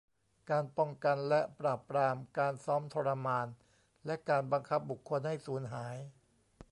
[0.49, 3.47] การป้องกันและปราบปรามการซ้อมทรมาน
[4.05, 5.97] และการบังคับบุคคลให้สูญหาย